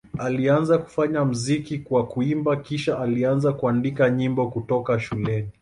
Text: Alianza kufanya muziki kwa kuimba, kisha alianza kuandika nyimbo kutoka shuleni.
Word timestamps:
Alianza 0.17 0.77
kufanya 0.77 1.25
muziki 1.25 1.79
kwa 1.79 2.07
kuimba, 2.07 2.55
kisha 2.55 2.99
alianza 2.99 3.53
kuandika 3.53 4.09
nyimbo 4.09 4.49
kutoka 4.51 4.99
shuleni. 4.99 5.49